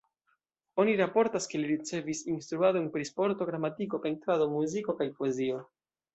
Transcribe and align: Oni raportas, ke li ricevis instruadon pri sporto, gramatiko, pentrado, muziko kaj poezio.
Oni 0.83 0.95
raportas, 1.01 1.45
ke 1.51 1.61
li 1.63 1.69
ricevis 1.71 2.21
instruadon 2.37 2.87
pri 2.97 3.07
sporto, 3.11 3.49
gramatiko, 3.51 4.01
pentrado, 4.09 4.49
muziko 4.57 4.99
kaj 5.05 5.11
poezio. 5.21 5.63